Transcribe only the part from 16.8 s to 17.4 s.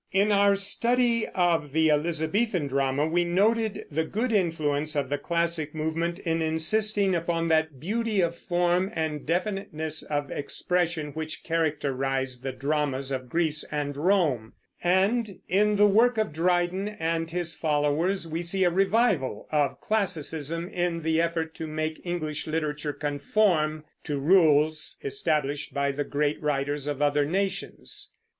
and